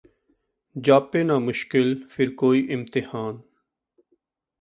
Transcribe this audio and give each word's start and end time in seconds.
ਜਾਪੇ 0.75 1.23
ਨਾ 1.23 1.37
ਮੁਸ਼ਕਿਲ 1.39 1.95
ਫਿਰ 2.07 2.33
ਕੋਈ 2.35 2.65
ਇਮਤਿਹਾਨ 2.69 3.41